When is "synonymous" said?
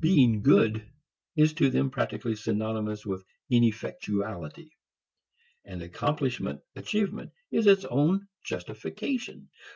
2.34-3.06